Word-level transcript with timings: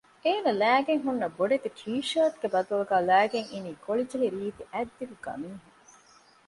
އޭނަ 0.23 0.51
ލައިގެން 0.61 1.03
ހުންނަ 1.05 1.27
ބޮޑެތި 1.37 1.69
ޓީޝާޓުގެ 1.79 2.47
ބަދަލުގައި 2.53 3.05
ލައިގެން 3.09 3.49
އިނީ 3.51 3.71
ގޮޅިޖެހި 3.85 4.27
ރީތި 4.33 4.63
އަތްދިގު 4.71 5.15
ގަމީހެއް 5.25 5.67